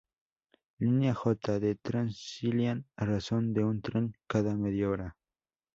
Línea 0.79 1.13
J, 1.13 1.59
del 1.59 1.77
Transilien, 1.77 2.87
a 2.95 3.05
razón 3.05 3.53
de 3.53 3.63
un 3.63 3.83
tren 3.83 4.15
cada 4.25 4.55
media 4.57 4.89
hora. 4.89 5.15